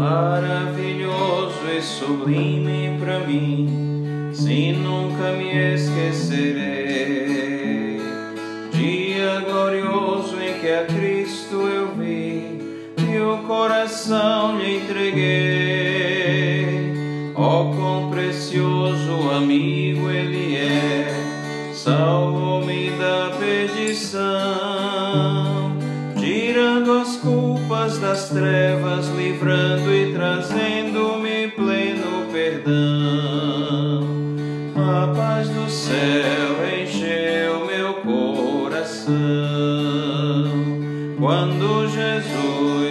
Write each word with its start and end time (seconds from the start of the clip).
maravilhoso 0.00 1.68
e 1.76 1.82
sublime 1.82 2.96
para 2.98 3.20
mim, 3.20 4.30
se 4.32 4.72
nunca 4.72 5.32
me 5.32 5.74
esquecerei. 5.74 6.80
Dia 8.72 9.40
glorioso 9.40 10.40
em 10.40 10.58
que 10.58 10.70
a 10.70 10.86
Cristo 10.86 11.68
eu 11.68 11.94
vi 11.94 12.58
e 12.96 13.18
o 13.18 13.46
coração 13.46 14.56
lhe 14.58 14.78
entreguei. 14.78 16.00
Oh, 17.34 17.74
quão 17.74 18.10
precioso 18.10 19.30
amigo 19.36 20.08
ele 20.10 20.56
é, 20.56 21.72
salvou-me 21.74 22.90
da 22.92 23.36
perdição, 23.38 24.69
das 28.10 28.28
trevas, 28.28 29.06
livrando 29.10 29.94
e 29.94 30.12
trazendo-me 30.12 31.46
pleno 31.52 32.26
perdão. 32.32 34.04
A 34.74 35.14
paz 35.14 35.48
do 35.48 35.70
céu 35.70 36.56
encheu 36.82 37.66
meu 37.66 37.94
coração 38.02 39.12
quando 41.20 41.86
Jesus 41.86 42.89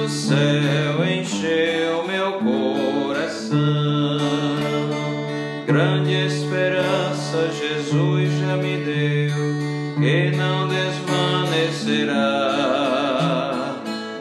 do 0.00 0.08
céu 0.08 1.04
encheu 1.04 2.06
meu 2.06 2.40
coração. 2.40 3.58
Grande 5.66 6.14
esperança 6.26 7.50
Jesus 7.52 8.32
já 8.40 8.56
me 8.56 8.78
deu, 8.78 9.36
que 10.00 10.30
não 10.36 10.66
desvanecerá. 10.68 12.14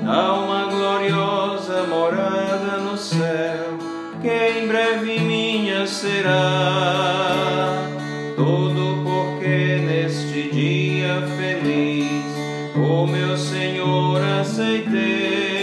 Há 0.06 0.34
uma 0.34 0.66
gloriosa 0.66 1.84
morada 1.84 2.80
no 2.80 2.98
céu, 2.98 3.78
que 4.22 4.28
em 4.28 4.68
breve 4.68 5.22
minha 5.22 5.88
será. 5.88 7.88
Tudo 8.36 9.02
porque 9.04 9.78
neste 9.88 10.50
dia 10.52 11.24
feliz 11.38 12.26
o 12.76 13.08
meu 13.08 13.38
Senhor 13.38 14.22
aceitei. 14.42 15.59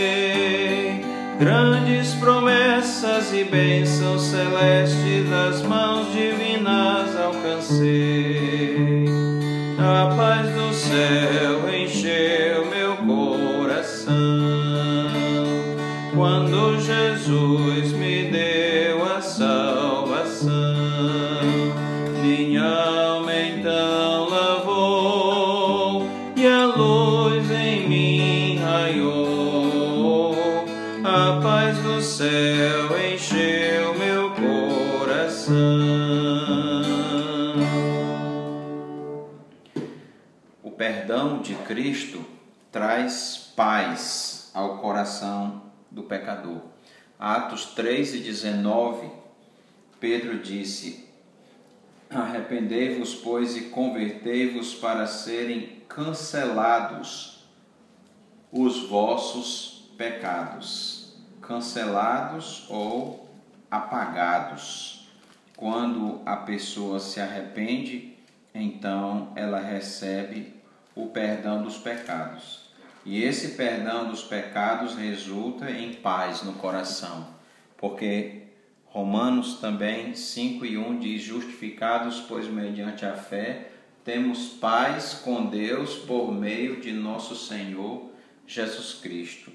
Grandes 1.38 2.14
promessas 2.14 3.30
e 3.34 3.44
bênçãos 3.44 4.22
celestes 4.22 5.28
das 5.28 5.60
mãos 5.62 6.10
divinas 6.10 7.14
alcancei. 7.14 9.04
A 9.78 10.14
paz 10.16 10.48
do 10.54 10.72
céu 10.72 11.68
encheu 11.68 12.64
meu 12.70 12.96
coração 12.96 14.14
quando 16.14 16.80
Jesus 16.80 17.92
me 17.92 18.30
deu 18.30 18.55
do 31.96 32.02
céu 32.02 33.08
encheu 33.10 33.94
meu 33.94 34.30
coração. 34.34 35.54
O 40.62 40.70
perdão 40.72 41.40
de 41.40 41.54
Cristo 41.54 42.22
traz 42.70 43.50
paz 43.56 44.50
ao 44.52 44.76
coração 44.76 45.62
do 45.90 46.02
pecador. 46.02 46.60
Atos 47.18 47.64
3 47.74 48.16
e 48.16 48.18
19, 48.18 49.10
Pedro 49.98 50.38
disse: 50.40 51.08
Arrependei-vos, 52.10 53.14
pois, 53.14 53.56
e 53.56 53.70
convertei-vos 53.70 54.74
para 54.74 55.06
serem 55.06 55.80
cancelados 55.88 57.48
os 58.52 58.86
vossos 58.86 59.90
pecados. 59.96 60.95
Cancelados 61.46 62.66
ou 62.68 63.28
apagados. 63.70 65.08
Quando 65.56 66.20
a 66.26 66.36
pessoa 66.36 66.98
se 66.98 67.20
arrepende, 67.20 68.14
então 68.54 69.32
ela 69.34 69.58
recebe 69.58 70.54
o 70.94 71.06
perdão 71.06 71.62
dos 71.62 71.78
pecados. 71.78 72.70
E 73.04 73.22
esse 73.22 73.50
perdão 73.50 74.08
dos 74.08 74.22
pecados 74.22 74.94
resulta 74.96 75.70
em 75.70 75.94
paz 75.94 76.42
no 76.42 76.54
coração, 76.54 77.28
porque 77.76 78.42
Romanos 78.86 79.60
também 79.60 80.14
5 80.14 80.64
e 80.64 80.76
1 80.76 80.98
diz: 80.98 81.22
Justificados, 81.22 82.20
pois, 82.22 82.48
mediante 82.48 83.04
a 83.04 83.14
fé, 83.14 83.70
temos 84.04 84.48
paz 84.48 85.20
com 85.22 85.46
Deus 85.46 85.96
por 85.96 86.32
meio 86.32 86.80
de 86.80 86.92
nosso 86.92 87.36
Senhor 87.36 88.10
Jesus 88.46 88.94
Cristo. 88.94 89.52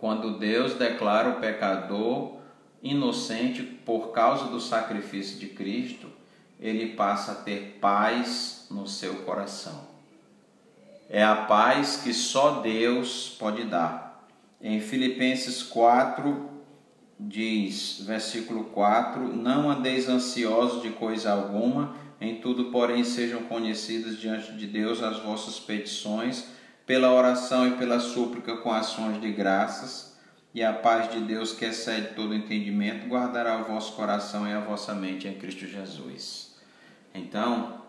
Quando 0.00 0.38
Deus 0.38 0.74
declara 0.74 1.30
o 1.30 1.40
pecador 1.40 2.36
inocente 2.82 3.62
por 3.62 4.12
causa 4.12 4.44
do 4.46 4.60
sacrifício 4.60 5.38
de 5.38 5.48
Cristo, 5.48 6.08
ele 6.60 6.94
passa 6.94 7.32
a 7.32 7.36
ter 7.36 7.78
paz 7.80 8.66
no 8.70 8.86
seu 8.86 9.16
coração. 9.22 9.88
É 11.08 11.22
a 11.22 11.34
paz 11.34 12.00
que 12.02 12.12
só 12.12 12.60
Deus 12.60 13.36
pode 13.38 13.64
dar. 13.64 14.28
Em 14.60 14.80
Filipenses 14.80 15.62
4, 15.62 16.50
diz, 17.18 18.02
versículo 18.04 18.64
4: 18.64 19.34
Não 19.34 19.70
andeis 19.70 20.08
ansiosos 20.08 20.82
de 20.82 20.90
coisa 20.90 21.32
alguma, 21.32 21.94
em 22.20 22.36
tudo, 22.40 22.66
porém, 22.66 23.04
sejam 23.04 23.44
conhecidas 23.44 24.18
diante 24.18 24.52
de 24.52 24.66
Deus 24.66 25.02
as 25.02 25.20
vossas 25.20 25.58
petições, 25.58 26.48
pela 26.88 27.12
oração 27.12 27.68
e 27.68 27.72
pela 27.72 28.00
súplica 28.00 28.56
com 28.56 28.72
ações 28.72 29.20
de 29.20 29.30
graças, 29.30 30.16
e 30.54 30.64
a 30.64 30.72
paz 30.72 31.12
de 31.12 31.20
Deus, 31.20 31.52
que 31.52 31.66
excede 31.66 32.14
todo 32.14 32.34
entendimento, 32.34 33.06
guardará 33.06 33.58
o 33.58 33.64
vosso 33.64 33.92
coração 33.92 34.48
e 34.48 34.54
a 34.54 34.60
vossa 34.60 34.94
mente 34.94 35.28
em 35.28 35.34
Cristo 35.34 35.66
Jesus. 35.66 36.56
Então, 37.14 37.82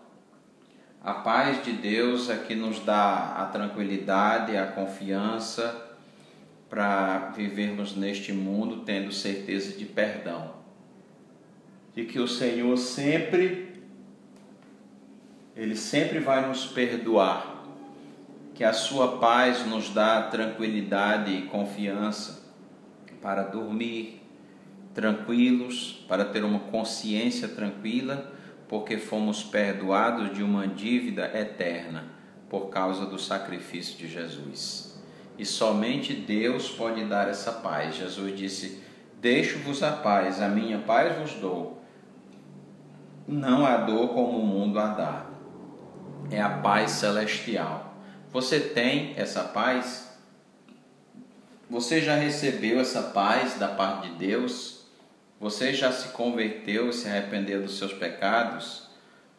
a 1.02 1.14
paz 1.14 1.64
de 1.64 1.72
Deus 1.72 2.28
é 2.28 2.36
que 2.36 2.54
nos 2.54 2.80
dá 2.80 3.36
a 3.38 3.46
tranquilidade, 3.46 4.54
a 4.54 4.66
confiança 4.66 5.96
para 6.68 7.30
vivermos 7.30 7.96
neste 7.96 8.34
mundo 8.34 8.84
tendo 8.84 9.10
certeza 9.10 9.78
de 9.78 9.86
perdão. 9.86 10.56
De 11.94 12.04
que 12.04 12.20
o 12.20 12.28
Senhor 12.28 12.76
sempre, 12.76 13.82
Ele 15.56 15.74
sempre 15.74 16.18
vai 16.18 16.46
nos 16.46 16.66
perdoar. 16.66 17.59
Que 18.60 18.64
a 18.64 18.74
Sua 18.74 19.16
paz 19.16 19.64
nos 19.64 19.88
dá 19.88 20.20
tranquilidade 20.24 21.32
e 21.32 21.46
confiança 21.46 22.42
para 23.22 23.42
dormir 23.42 24.22
tranquilos, 24.92 26.04
para 26.06 26.26
ter 26.26 26.44
uma 26.44 26.58
consciência 26.58 27.48
tranquila, 27.48 28.30
porque 28.68 28.98
fomos 28.98 29.42
perdoados 29.42 30.34
de 30.34 30.42
uma 30.42 30.68
dívida 30.68 31.24
eterna 31.34 32.04
por 32.50 32.68
causa 32.68 33.06
do 33.06 33.18
sacrifício 33.18 33.96
de 33.96 34.06
Jesus. 34.06 35.02
E 35.38 35.46
somente 35.46 36.12
Deus 36.12 36.68
pode 36.68 37.02
dar 37.06 37.28
essa 37.28 37.52
paz. 37.52 37.94
Jesus 37.94 38.38
disse: 38.38 38.82
Deixo-vos 39.22 39.82
a 39.82 39.92
paz, 39.92 40.38
a 40.38 40.50
minha 40.50 40.80
paz 40.80 41.16
vos 41.16 41.32
dou. 41.32 41.82
Não 43.26 43.64
a 43.64 43.78
dor 43.78 44.08
como 44.08 44.38
o 44.38 44.46
mundo 44.46 44.78
a 44.78 44.88
dá. 44.88 45.26
É 46.30 46.42
a 46.42 46.58
paz 46.58 46.90
celestial. 46.90 47.89
Você 48.32 48.60
tem 48.60 49.14
essa 49.16 49.42
paz? 49.42 50.08
Você 51.68 52.00
já 52.00 52.14
recebeu 52.14 52.78
essa 52.78 53.02
paz 53.02 53.58
da 53.58 53.66
parte 53.66 54.08
de 54.08 54.14
Deus? 54.14 54.84
Você 55.40 55.74
já 55.74 55.90
se 55.90 56.10
converteu, 56.10 56.92
se 56.92 57.08
arrependeu 57.08 57.62
dos 57.62 57.76
seus 57.76 57.92
pecados 57.92 58.88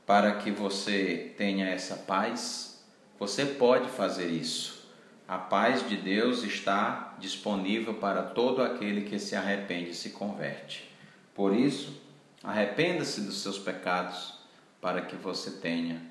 para 0.06 0.36
que 0.36 0.52
você 0.52 1.34
tenha 1.38 1.70
essa 1.70 1.96
paz? 1.96 2.84
Você 3.18 3.46
pode 3.46 3.88
fazer 3.90 4.28
isso. 4.28 4.86
A 5.26 5.38
paz 5.38 5.88
de 5.88 5.96
Deus 5.96 6.44
está 6.44 7.16
disponível 7.18 7.94
para 7.94 8.22
todo 8.22 8.62
aquele 8.62 9.04
que 9.04 9.18
se 9.20 9.38
arrepende 9.38 9.92
e 9.92 9.96
se 9.96 10.10
converte. 10.10 10.92
Por 11.34 11.56
isso, 11.56 12.02
arrependa-se 12.44 13.22
dos 13.22 13.42
seus 13.42 13.58
pecados 13.58 14.34
para 14.82 15.02
que 15.02 15.16
você 15.16 15.52
tenha 15.52 16.02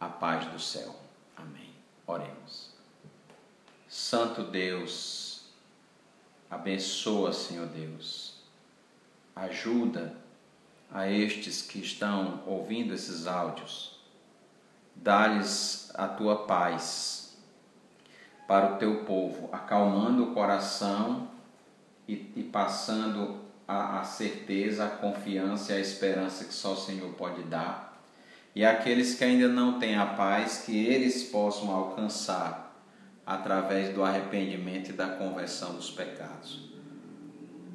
a 0.00 0.06
paz 0.06 0.46
do 0.46 0.58
céu. 0.58 0.94
Amém. 1.36 1.67
Oremos. 2.08 2.70
Santo 3.86 4.42
Deus, 4.42 5.42
abençoa, 6.50 7.34
Senhor 7.34 7.66
Deus, 7.66 8.42
ajuda 9.36 10.16
a 10.90 11.06
estes 11.06 11.60
que 11.60 11.78
estão 11.78 12.42
ouvindo 12.46 12.94
esses 12.94 13.26
áudios. 13.26 14.00
Dá-lhes 14.96 15.92
a 15.94 16.08
tua 16.08 16.46
paz 16.46 17.36
para 18.46 18.74
o 18.74 18.78
teu 18.78 19.04
povo, 19.04 19.50
acalmando 19.52 20.30
o 20.30 20.34
coração 20.34 21.28
e, 22.08 22.32
e 22.34 22.42
passando 22.42 23.38
a, 23.66 24.00
a 24.00 24.04
certeza, 24.04 24.86
a 24.86 24.90
confiança 24.90 25.74
e 25.74 25.76
a 25.76 25.80
esperança 25.80 26.46
que 26.46 26.54
só 26.54 26.72
o 26.72 26.76
Senhor 26.76 27.12
pode 27.12 27.42
dar. 27.42 27.87
E 28.58 28.64
aqueles 28.64 29.14
que 29.14 29.22
ainda 29.22 29.46
não 29.46 29.78
têm 29.78 29.94
a 29.94 30.04
paz, 30.04 30.64
que 30.66 30.76
eles 30.76 31.22
possam 31.22 31.70
alcançar 31.70 32.76
através 33.24 33.94
do 33.94 34.02
arrependimento 34.02 34.88
e 34.88 34.94
da 34.94 35.10
conversão 35.10 35.74
dos 35.74 35.92
pecados. 35.92 36.68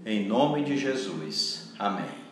Em 0.06 0.28
nome 0.28 0.62
de 0.66 0.76
Jesus. 0.78 1.72
Amém. 1.80 2.23